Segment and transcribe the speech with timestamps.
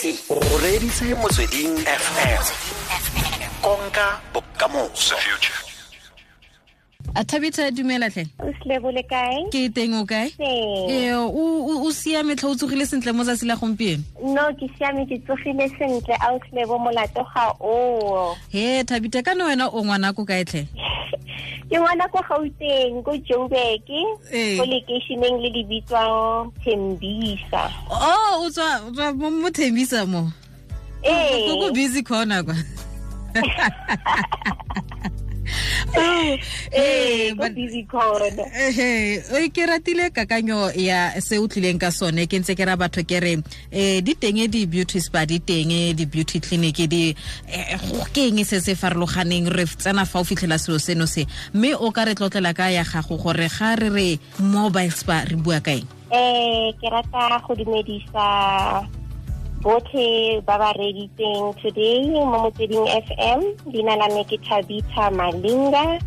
[0.00, 2.44] t o reditse motsweding fm
[3.62, 5.16] konka bokamoso
[7.14, 8.26] a thabita dumela tlhe
[9.50, 10.30] ke teng o kae?
[10.38, 11.12] Ee.
[11.14, 14.02] o o- o siame tlha o tsogile sentle mo tsatsi la gompieno?
[14.22, 16.14] No ke siame ke tsogile sentle.
[16.20, 20.44] A o slebo molato ga oo he thabita ka ne wena o ngwana ko kae
[20.44, 20.66] tlhe
[21.70, 23.88] ke ngwana ko gauteng ko joburg
[24.32, 24.56] Ee.
[24.58, 27.66] ko lekeišeneng le le bitswang thembisa.
[27.90, 30.30] O o tswa mo mo thembisa mo?
[31.02, 31.48] Ee.
[31.50, 32.54] Ko busy corner kwa
[39.54, 43.20] ke ratile kakanyo ya se o tlileng ka sone ke ntse ke ra batho ke
[43.20, 43.42] re um
[44.04, 47.14] di teng di-beauty spa di teng di-beauty clinic di
[47.48, 49.48] eh, go ke eng se se farologaneng?
[49.48, 51.26] Re tsena fa o fitlhela selo seno se.
[51.54, 55.36] Mme o ka re tlotlela ka ya gago gore ga re re mobile spa re
[55.36, 55.86] bua ka eng?
[56.12, 58.97] Eh ke rata go dumedisa
[59.62, 63.40] botlhe ba ba reditseng today mo motsweding fm
[63.72, 65.98] leina la me ke Thabitha malinga.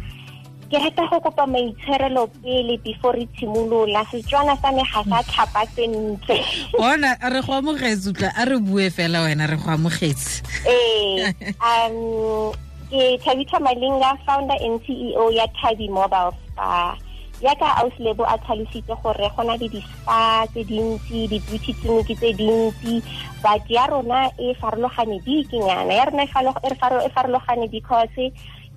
[0.72, 4.08] Ke rata go kopa maitshwarelo pele before re tshimolola.
[4.08, 6.40] Setswana sa me ga sa tlhapa sentle.
[6.72, 10.40] Bona a re go amogetse utla a re bue fela wena re go amogetse.
[10.64, 11.28] Eh
[11.60, 12.56] um
[12.88, 16.96] ke Thabitha malinga founder and ceo ya Thabie mobile spa
[17.42, 23.02] yaka auslebo a tlhalositse gore go na le di-spa tse dintsi di-beauty clinic tse dintsi.
[23.42, 28.14] But ya rona e farologane dikenyana ya rona e e e farologane because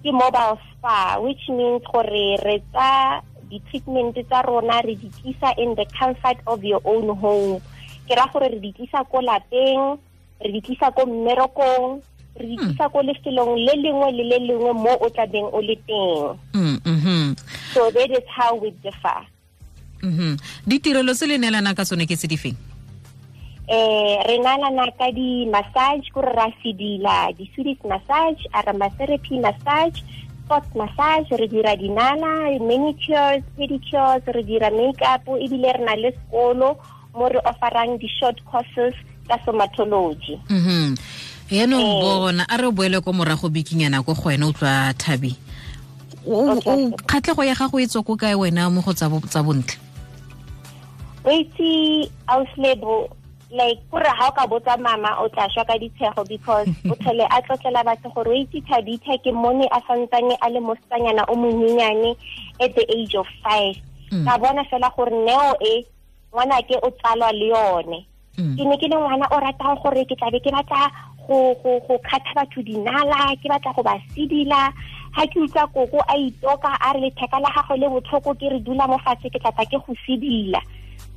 [0.05, 5.77] ke mobile spa which means gore re tsa di-treatment tsa rona re di tlisa in
[5.77, 7.61] the comfort of your own home.
[8.09, 10.01] Ke ra gore re di tlisa ko lapeng
[10.41, 12.01] re di tlisa ko mmerekong
[12.35, 15.77] re di tlisa ko lefelong le lengwe le le lengwe mo o tlabeng o le
[15.87, 16.35] teng.
[16.55, 17.24] Mm, mhm,
[17.75, 19.27] so that is how we differ
[20.03, 20.37] mhm.
[20.67, 22.57] ditirelo tse le neelana ka tsone ke se di feng
[23.69, 30.05] eh re nalana ka di-massage kore ra sedila di-swedish massage aromatherapy massage
[30.45, 36.77] sport massage re dira dinala manicures pedicures re dira makeup ebile re na le sekolo
[37.17, 38.93] mo re offerang di-short courses
[39.25, 40.93] ka somatology mhm
[41.49, 42.01] yaanong Eh.
[42.05, 45.41] bona a re boele ko morago bikinyana ko go wena o tlwa thabi o Okay.
[45.41, 45.54] o-
[46.25, 49.77] kgatlhego ya gago e tswa ko kae wena mo go tsa bo- tsa bontle?
[51.25, 53.09] O itse auslebo
[53.55, 57.25] like kore ga o ka botsa mama o tla šwa ka ditshego because o tlhole
[57.31, 61.35] a tlotlela batho gore o itse thabitha ke mone a santsane a le mosetsanyana o
[61.37, 62.17] monyenyane
[62.61, 63.77] at the age of five.
[64.11, 64.25] Mm.
[64.27, 65.87] ka bona fela gore neo e
[66.33, 67.99] ngwana ke o tsalwa le yone.
[68.39, 68.57] Mm.
[68.59, 70.91] ke ne ke le ngwana o ratang gore ke tlabe ke batla
[71.27, 74.73] go go go kgatha batho dinala ke batla go ba sedila
[75.15, 78.59] ha ke utlwa koko a itoka a re letheka la gagwe le botlhoko ke re
[78.61, 80.61] dula mo fatshe ke tlatla ke go sedila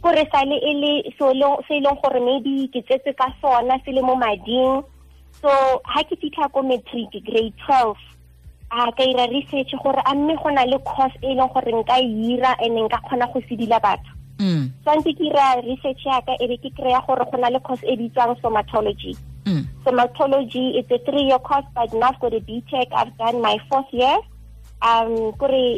[0.02, 3.80] kore sale e le so le- se e leng gore maybe ke tsetse ka sona
[3.86, 4.84] se le mo mading.
[5.41, 5.50] So
[5.86, 7.97] ha ke fitlha ko matric grade twelve
[8.72, 11.97] a ka ira research gore a mme go na le course e leng gore nka
[11.97, 14.13] e ira and nka kgona go sedila batho.
[14.38, 17.81] Mm, tshwanetse ke ira research yaka e be ke kry-a gore go na le course
[17.84, 19.18] e bitswang somatology
[19.92, 23.42] mm, somatology it's a three year course but now I've got a BTech I've done
[23.42, 24.18] my fourth year.
[24.81, 25.34] Um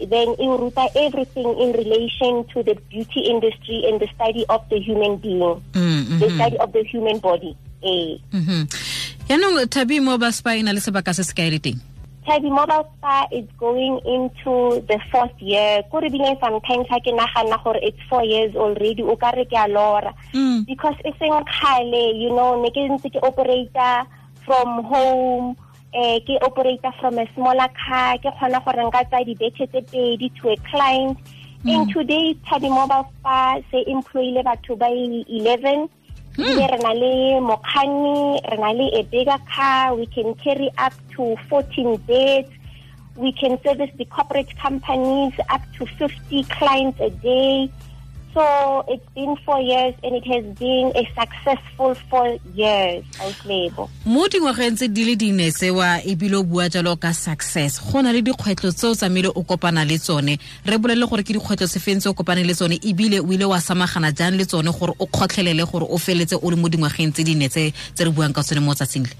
[0.09, 4.79] then e ruta everything in relation to the beauty industry and the study of the
[4.79, 5.39] human being.
[5.71, 8.17] Mm, the mhm, study of the human body eh.
[8.33, 8.67] Mhm.
[9.29, 11.59] yaanong thabi mo ba spa e na le sebaka se se kae le
[12.29, 15.81] Thabie Mobile Spa is going into the fourth year.
[15.91, 19.67] Bile sometimes ha ke nagana gore it's four years already o ka re ke a
[19.67, 20.13] lora.
[20.33, 24.05] Mm, because e seng kgale you know ne ke ntse ke operator
[24.45, 25.55] from home
[25.93, 30.29] eh ke operator from a smaller car ke kgona gore nka tsaya dibeke tse pedi
[30.37, 31.17] to a client
[31.65, 35.89] And today Thabie Mobile Spa se employile batho ba i- 11
[36.39, 36.45] Hmm.
[36.47, 40.93] ebile re na le mokganni re na le a bigger car we can carry up
[41.11, 42.47] to 14 beds.
[43.17, 47.69] We can service the corporate companies up to 50 clients a day
[48.39, 54.27] so it's been four years and it has been a successful four years auslebo mo
[54.31, 57.79] dingwageng tse di le dine sewa ebile o bua jalo ka success.
[57.91, 60.39] Go na le dikgwetlho tse o tsamile o kopana le tsone.
[60.65, 63.43] Re bolelele gore ke dikgwetlho se feng tse o kopane le tsone ebile o ile
[63.43, 67.11] wa samagana jang le tsone gore o kgotlhelele gore o feletse o le mo dingwageng
[67.11, 69.15] tse dine tse re buang ka tsone mo tsatsing le.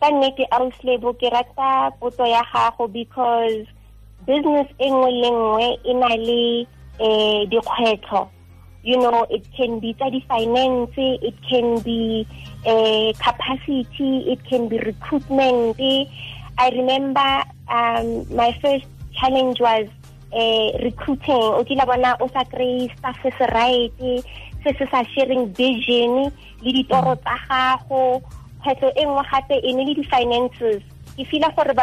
[0.00, 3.62] Ka nnete auslebo ke rata potso ya gago because
[4.26, 6.66] business e nngwe le nngwe e na le
[6.98, 8.35] um dikgwetlho
[8.86, 12.22] you know it can be tsa di-finance it can be
[12.62, 15.74] uh, capacity it can be recruitment.
[16.58, 17.30] I remember
[17.68, 18.86] um, my first
[19.18, 19.90] challenge was
[20.30, 21.44] uh, recruiting.
[21.58, 23.92] O kila bona o sa staff se se right
[24.62, 26.30] se sa sharing vision
[26.62, 28.22] le ditoro tsa gago.
[28.62, 30.82] Kgwetlho e nngwe gape e di-finances.
[31.16, 31.74] Ke feela gore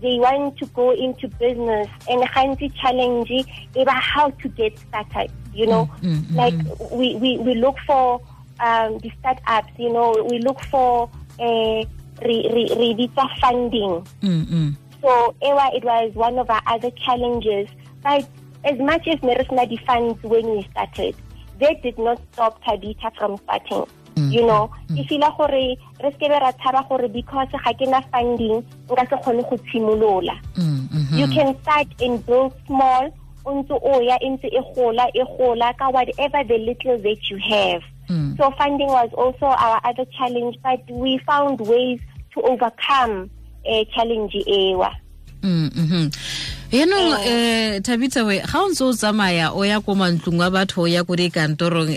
[0.00, 1.88] they want to go into business.
[2.08, 3.30] And gantsi challenge
[3.74, 5.88] ba how to get started you know?
[6.02, 8.20] Mm, mm, mm, like we, we we look for
[8.60, 10.12] um the startups you know?
[10.30, 11.10] We look for
[11.40, 11.84] uh
[12.22, 13.10] re re re
[13.40, 14.06] funding.
[14.22, 14.76] Mm, mm.
[15.02, 17.68] so ewa it was one of our other challenges.
[18.02, 18.28] But
[18.64, 21.16] as much as Merisna the funds when we started
[21.60, 26.38] that did not stop Thabitha from starting you know ke fila gore re se be
[26.40, 31.18] ra tshaba gore because ga ke na funding nka se kgone go tshimolola Mm, mhm.
[31.18, 33.10] you can start and build small
[33.44, 37.20] o ntse o ya e ntse e gola e gola ka whatever the little that
[37.30, 38.36] you have Mm.
[38.38, 42.00] so funding was also our other challenge but we found ways
[42.32, 43.28] to overcome
[43.66, 44.94] a challenge ewa
[45.42, 46.10] Mm, mhm.
[46.66, 50.82] Yaanong um thabitsa we ga o ntse o tsamaya o ya ko mantlong wa batho
[50.82, 51.94] o ya ko dikantorong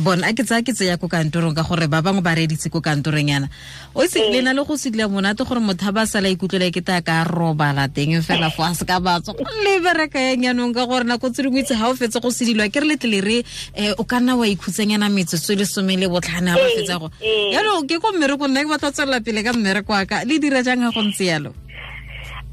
[0.00, 2.72] bon bona a ke tsaya ke tseya ko kantorong ka gore ba bangwe ba reditse
[2.72, 3.52] ko kantorong yana.
[3.92, 6.80] O se le na le go sedila monate gore motho a ba sala ikutlwela ke
[6.80, 10.88] ta ka robala teng fela fo a se ka batso le bereka yang yanong ka
[10.88, 13.38] gore nako tse dingwe itse ga o fetse go sedilwa ke re letle le re
[13.76, 16.96] um o ka nna wa ikhutsanyana metsotso e le some le botlhane ga ba fetsa
[16.96, 17.12] go.
[17.52, 20.24] yaanong ke ko mmereko nna ke batla tswelela pele ka mmereko wa ka.
[20.24, 21.52] Le dira jang ga go ntse yalo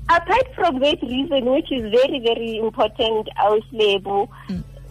[0.10, 4.28] apart from that reason which is very very important auslebo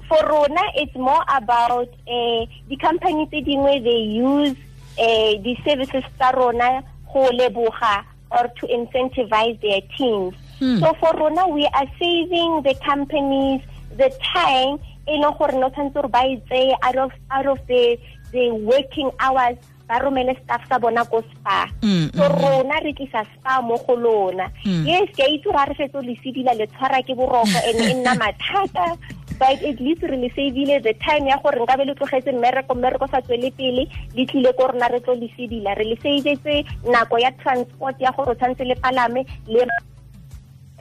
[0.09, 4.56] for rona it's more about uh, the company tse dingwe they use
[4.99, 6.82] uh, the services tsa rona
[7.12, 10.79] go leboga or to incentivize their teams Hmm.
[10.79, 13.61] so for rona we are saving the companies
[13.97, 14.79] the time
[15.11, 17.99] e leng gore no tshwanetse gore ba e out of out of the
[18.31, 19.56] the working hours
[19.93, 23.94] ba romele staff sa bona ko spa Mm, so rona re tlisa spa mo go
[23.94, 24.87] lona Mm.
[24.89, 27.81] yes ke a itse gore ga re fetse le sedila le tshwara ke boroko and
[27.85, 28.97] e nna mathata
[29.39, 32.75] but at least re le savile the time ya gore nka be le tlogetse mmereko
[32.75, 33.85] mmereko sa tswele pele
[34.17, 38.12] le tlile ko rona re tlo le sedila re le savetse nako ya transport ya
[38.17, 39.67] gore o tshwanetse le palame le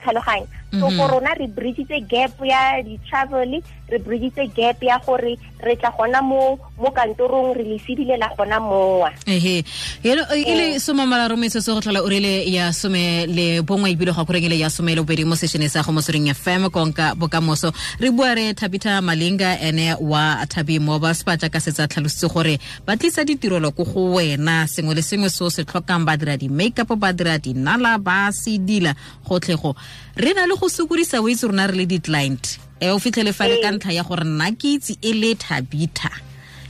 [0.00, 3.60] tlhaloganya so for rona re bridgitse gap ya di-travel
[3.92, 8.28] re bridgitse gap ya gore re tla gona mo mo kantorong re le sedile la
[8.36, 9.12] gona mowa.
[9.26, 9.64] Ehe.
[10.02, 14.12] Yelo e le soma mararo metsotso go tlhola o rile ya some le bongwe ebile
[14.16, 17.14] ga koreng e le ya some le bobedi mo sešhone sa go motsweding fm konka
[17.14, 17.72] bokamoso.
[18.00, 22.96] Re bua re thabita malinga ene wa thabi mobile spa jaaka setsa tlhalositse gore ba
[22.96, 24.64] tlisa ditirelo ko go wena.
[24.66, 28.94] Sengwe le sengwe se o se tlhokang ba dira di-makeup ba dira dinala ba sedila
[29.28, 29.76] gotlhego
[30.16, 32.58] re na le go sokodisa o itse rona re le di-client.
[32.78, 36.06] E o fitlhele fa le ka ntlha ya gore nna ke itse e le thabita.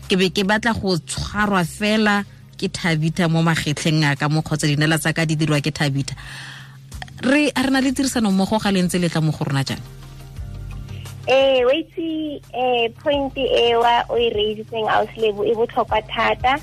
[0.08, 2.24] Ke be ke batla go tshwarwa fela
[2.56, 6.16] ke thabita mo magetlheng a ka mo kgotsa dinala tsa ka di dirwa ke thabita.
[7.20, 9.60] Re a re na le tirisano mmogo ga le ntse le tla mo go rona
[9.60, 9.84] jang
[11.28, 16.58] eh waitse eh point ewa o e raisitseng auslebo e botlhokwa thata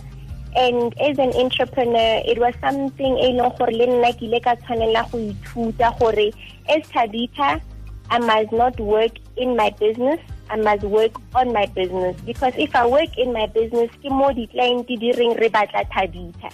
[0.56, 4.56] and as an entrepreneur it was something e leng gore le nna ke ile ka
[4.62, 6.28] tshwanela go ithuta gore
[6.70, 7.62] as Thabitha
[8.10, 10.20] i must not work in my business.
[10.50, 12.20] I must work on my business.
[12.26, 16.50] Because if i work in my business ke mo di-client di reng re batla Thabitha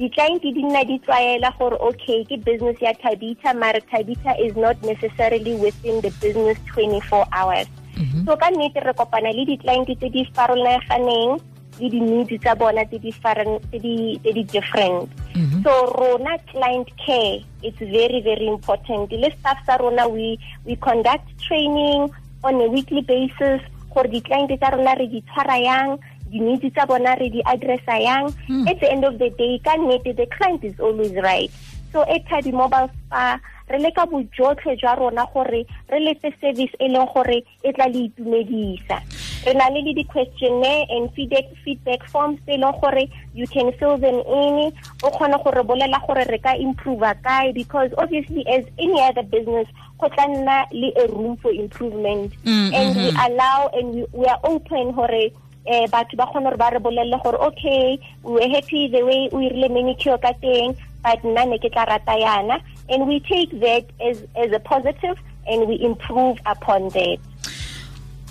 [0.00, 4.80] di-client di nna di tlwaela gore okay ke business ya Thabitha mare Thabitha is not
[4.80, 7.68] necessarily within the business 24 hours.
[8.00, 8.24] Mm-hmm.
[8.24, 11.36] So ka nnete re kopana le di-client tse di farologaneng
[11.80, 15.08] le di-needs tsa bona tse di faran- tse di tse di different.
[15.34, 15.62] Mm-hmm.
[15.64, 19.12] So rona client care it's very very important.
[19.12, 22.12] Le staff sa rona we we conduct training
[22.44, 23.60] on a weekly basis.
[23.90, 25.98] Gore di-client tsa rona re di tshwara yang
[26.30, 28.30] di-needs tsa bona re di addressa yang.
[28.46, 28.68] Mm.
[28.68, 31.50] At the end of the day ka nnete the client is always right.
[31.90, 33.40] So at Thabie mobile spa
[33.70, 38.10] re leka bojotlhe jwa rona gore re letse service e leng gore e tla le
[38.10, 39.02] itumedisa
[39.44, 43.72] re na le le di-questionnaire and feedback, feedback forms tse e leng gore you can
[43.78, 44.72] fill them in.
[45.02, 49.66] O kgone gore bolela gore re ka improve kae because obviously as any other business
[49.98, 52.32] go tla nna le a room for improvement.
[52.44, 53.26] Mm, and we mhm.
[53.26, 55.32] allow and we, we are open gore
[55.66, 59.28] eh batho ba kgone gore ba re bolelle gore okay we were happy the way
[59.32, 62.60] o irile manicure ka teng but nna ne ke tla rata yana.
[62.90, 65.16] And we take that as as a positive
[65.46, 67.18] and we improve upon that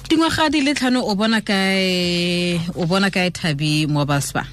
[0.09, 4.43] dingwaga di le tlhano o bona kae o bona kae Thabie mobile spa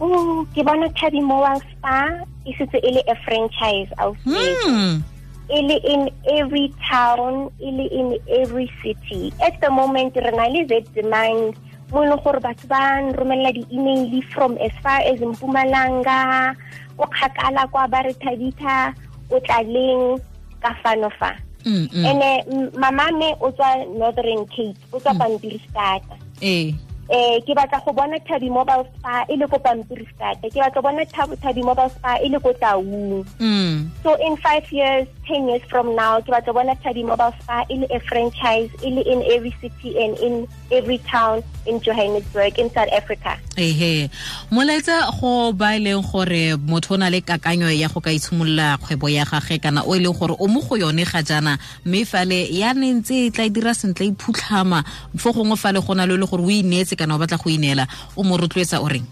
[0.00, 5.04] oh ke bona Thabie Mobile Spa e setse e le a franchise out hmm.
[5.52, 6.08] e le in
[6.40, 8.08] every town e le in
[8.40, 9.32] every city.
[9.44, 11.54] At the moment re na le that demand
[11.92, 16.56] mo e leng gore batho ba nromelela di-email from as far as mpumalanga
[16.96, 18.96] o kgakala kwa ba re Thabitha
[19.30, 19.36] o
[20.60, 22.04] ka fano fa Mm, mm.
[22.04, 26.74] ene mamame o tswa northern cape o tswa pampiristata ee
[27.10, 27.42] eh.
[27.42, 31.04] Ke batla go bona Thabie Mobile Spa e le ko Pampiristata ke batla go bona
[31.04, 33.26] Thabie Mobile Spa e le ko Taung.
[33.40, 33.90] Mm.
[34.02, 37.66] so in 5 years 10 years from now ke batla go bona Thabie Mobile Spa
[37.68, 42.58] e le a franchise e le in every city and in every town in Johannesburg
[42.58, 43.38] in South Africa.
[43.56, 44.10] Ehe.
[44.50, 49.24] Molaetsa go ba leng gore motho na le kakanyo ya go ka itshimolola kgwebo ya
[49.24, 53.26] gage kana o leng gore o mo go yone ga jaana mme fale ya nentse
[53.26, 54.84] e tla dira sentle e phutlhama
[55.16, 57.86] fo gongwe fale go na le le gore o ineetse kana o batla go ineela
[58.16, 59.06] o mo rotloetsa o reng?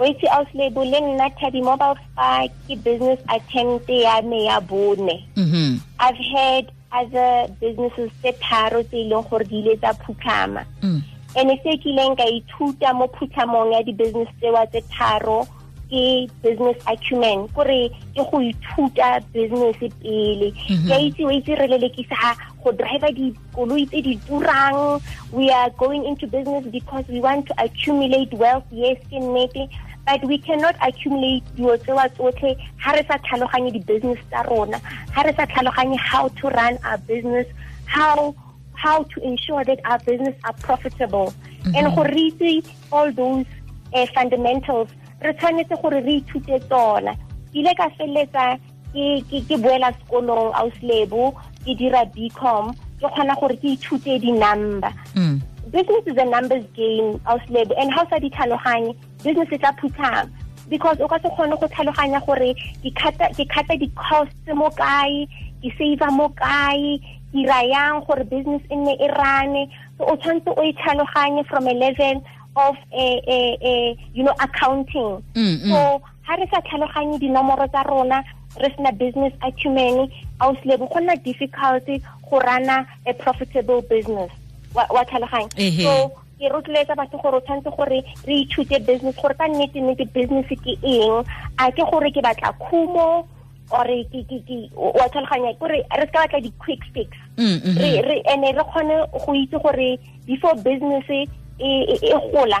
[0.00, 5.24] Boitse Auslebo le nna Thabie Mobile Spa ke business attempt ya me ya bone.
[5.36, 5.80] Mhm.
[6.00, 10.64] I've had other businesses tse tharo tse e leng gore di ile tsa phutlhama.
[10.82, 11.02] Mm.
[11.34, 15.46] ene se kileng ka ithuta mo phuthamong ya di-business tsewa tse tharo
[15.90, 20.50] ke business acumen kore ke go ithuta business pele.
[20.66, 25.02] Ke a itse wa itse re lelekisa go driver dikoloi tse di turang.
[25.32, 28.66] We are going into business because we want to accumulate wealth.
[28.70, 29.70] Yes ke nnete
[30.06, 34.80] but we cannot accumulate dilo tsewa tsotlhe ha re sa tlhaloganye di-business tsa rona
[35.12, 37.46] ha re sa tlhaloganye how to run our business
[37.86, 38.34] how
[38.80, 41.34] how to ensure that our business are profitable.
[41.76, 43.44] And go re itse all those
[43.92, 44.88] uh, fundamentals
[45.22, 47.14] re tshwanetse gore re ithute tsona.
[47.54, 48.46] Ile ka feleletsa
[48.94, 51.28] ke boela sekolong auslebo
[51.64, 54.92] ke dira bcom ke kgona gore ke ithute di-number.
[55.14, 55.40] Mm.
[55.70, 60.30] business is a numbers game auslebo and how sa di tlhaloganye business e tla phuthama.
[60.68, 65.26] Because o ka se kgone go tlhaloganya gore ke khata di-costs mo kae
[65.62, 67.00] ke save mo kae
[67.32, 69.66] ke ra yang gore business e nne e rane
[69.98, 72.22] so o tshwanetse o e tlhaloganye from a level
[72.56, 75.22] of a, a, a, you know accounting.
[75.34, 75.70] Mm, mm.
[75.70, 78.22] so ha re sa tlhaloganye dinomoro tsa rona
[78.60, 80.10] re sena business acumen
[80.40, 81.86] auslebo go nna difficult
[82.30, 84.30] go rana a profitable business.
[84.74, 85.50] Wa wa tlhaloganya.
[85.82, 90.08] So ke rotloetsa batho gore o tshwanetse gore re ithute business gore ka nnete nnete
[90.16, 91.20] business ke eng
[91.60, 93.28] a ke gore ke batla khumo
[93.70, 97.76] or ke ke ke wa tlhaloganya gore re ska batla di-quick fix Mm, mhm.
[97.80, 101.20] re re ene re kgone go itse gore before business e
[101.58, 101.70] e
[102.02, 102.58] e gola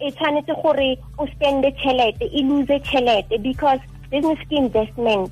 [0.00, 3.80] e tshwanetse gore o spende tšhelete e lose tšhelete because
[4.10, 5.28] business ke investment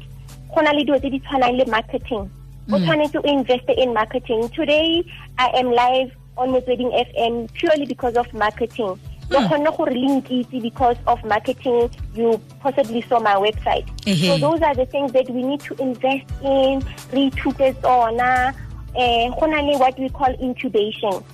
[0.52, 2.28] go na le dilo tse di tshwanang le marketing
[2.72, 5.00] o tshwanetse o invest in marketing today
[5.38, 8.98] i am live on motsweding fm purely because of marketing.
[9.30, 9.46] Le hmm.
[9.46, 13.86] kgonne gore le nkitse because of marketing you possibly saw my website.
[14.06, 14.26] Ehe.
[14.26, 18.54] so those are the things that we need to invest in re ithute tsona
[18.94, 21.24] eh, go na le what we call incubation.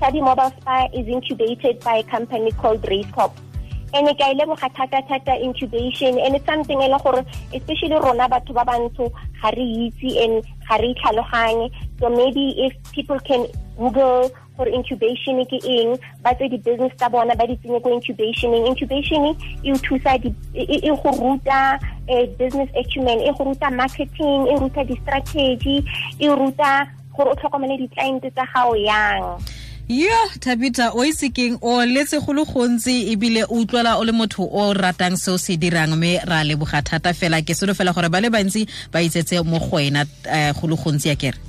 [0.00, 3.32] Thabie Mobile Spa is incubated by a company called Racecorp.
[3.94, 7.98] And ke a e leboga thata thata incubation and it's something e le gore especially
[7.98, 9.10] rona batho ba bantsho
[9.42, 10.94] ga re itse and ga re
[11.98, 13.46] so maybe if people can
[13.78, 18.66] google gore incubation ke eng ba tse di-business tsa bona ba di tsenye ko incubationeng
[18.66, 19.22] incubation
[19.62, 21.78] e thusa e e- e go ruta
[22.10, 25.78] eh, business acumen e go ruta marketing e ruta di-strategy
[26.18, 29.38] e ruta gore o tlhokomele di-client tsa gago yang.
[29.88, 34.12] Yo tabita o ise keng o letse go le gontsi ebile o utlwela o le
[34.12, 37.40] motho o ratang se o se dirang mme ra leboga thata fela.
[37.40, 40.76] Ke selo fela gore ba le bantsi ba itsetse mo go wena um go le
[40.76, 41.47] gontsi ya kere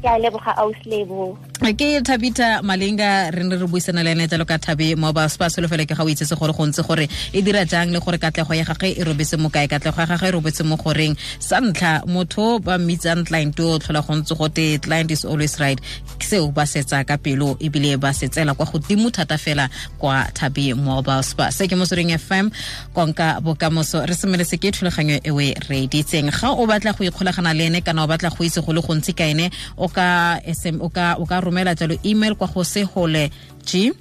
[0.00, 4.56] ke a leboga auslebo ke thabita malenga re ne re buisana le ene jalo ka
[4.56, 7.66] thabe mobile spa selo fela ke ga o itsetse gore go ntse gore e dira
[7.68, 10.64] jang le gore katlego ya gagwe e robetse mo kae katlego ya gagwe e robetse
[10.64, 15.24] mo goreng sa ntlha motho ba mmitsang client o tlhola go ntse gote client is
[15.24, 15.78] always right.
[16.18, 21.22] Seo ba setsa ka pelo ebile ba setsela kwa godimo thata fela kwa thabe mobile
[21.22, 22.48] spa se ke motsweding fm
[22.96, 24.00] konka bokamoso.
[24.08, 26.32] Re semelese ke thulaganyo e we re ditseng.
[26.32, 29.12] Ga o batla go ikgolagana le ene kana o batla go itse go le gontsi
[29.12, 33.30] ka ene o ka sm o ka o ka romela jalo email kwa go segole
[33.64, 33.92] g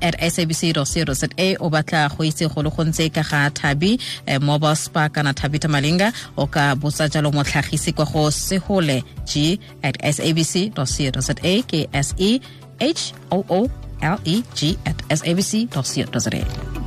[0.00, 5.08] at sabc.co.za o batla go itse go le gontse ka ga Thabie eh, mobile spa
[5.08, 11.34] kana Thabitha Malinga o ka botsa jalo motlhagisi kwa go segole g at sabc.co.za
[11.70, 12.40] ke s e
[12.80, 13.68] h o o
[14.02, 16.85] l e g at sabc.co.za